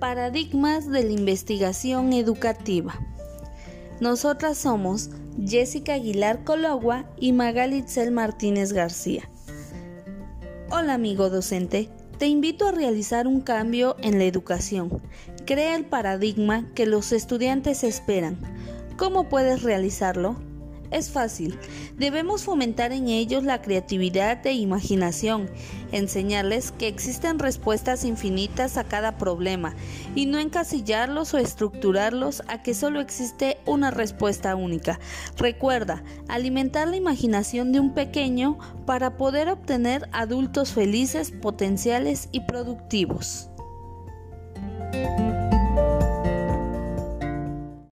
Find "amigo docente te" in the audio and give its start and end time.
10.94-12.28